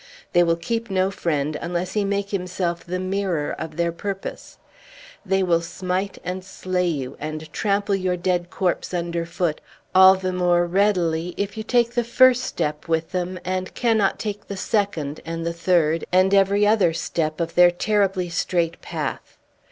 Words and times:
They 0.33 0.41
will 0.41 0.55
keep 0.55 0.89
no 0.89 1.11
friend, 1.11 1.55
unless 1.61 1.93
he 1.93 2.03
make 2.03 2.31
himself 2.31 2.83
the 2.83 2.97
mirror 2.97 3.51
of 3.51 3.77
their 3.77 3.91
purpose; 3.91 4.57
they 5.23 5.43
will 5.43 5.61
smite 5.61 6.17
and 6.23 6.43
slay 6.43 6.87
you, 6.87 7.15
and 7.19 7.53
trample 7.53 7.93
your 7.93 8.17
dead 8.17 8.49
corpse 8.49 8.95
under 8.95 9.27
foot, 9.27 9.61
all 9.93 10.15
the 10.15 10.33
more 10.33 10.65
readily, 10.65 11.35
if 11.37 11.55
you 11.55 11.61
take 11.61 11.91
the 11.93 12.03
first 12.03 12.43
step 12.45 12.87
with 12.87 13.11
them, 13.11 13.39
and 13.45 13.75
cannot 13.75 14.17
take 14.17 14.47
the 14.47 14.57
second, 14.57 15.21
and 15.23 15.45
the 15.45 15.53
third, 15.53 16.03
and 16.11 16.33
every 16.33 16.65
other 16.65 16.93
step 16.93 17.39
of 17.39 17.53
their 17.53 17.69
terribly 17.69 18.27
strait 18.27 18.81
path. 18.81 19.37